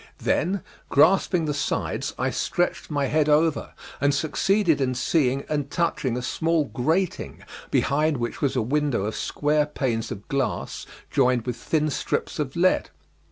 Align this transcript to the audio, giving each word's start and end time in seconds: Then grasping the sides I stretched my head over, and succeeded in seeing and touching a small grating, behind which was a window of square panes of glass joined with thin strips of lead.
Then 0.17 0.63
grasping 0.89 1.45
the 1.45 1.53
sides 1.53 2.15
I 2.17 2.31
stretched 2.31 2.89
my 2.89 3.05
head 3.05 3.29
over, 3.29 3.73
and 4.01 4.15
succeeded 4.15 4.81
in 4.81 4.95
seeing 4.95 5.43
and 5.47 5.69
touching 5.69 6.17
a 6.17 6.23
small 6.23 6.65
grating, 6.65 7.43
behind 7.69 8.17
which 8.17 8.41
was 8.41 8.55
a 8.55 8.63
window 8.63 9.05
of 9.05 9.15
square 9.15 9.67
panes 9.67 10.09
of 10.09 10.27
glass 10.27 10.87
joined 11.11 11.45
with 11.45 11.55
thin 11.57 11.91
strips 11.91 12.39
of 12.39 12.55
lead. 12.55 12.89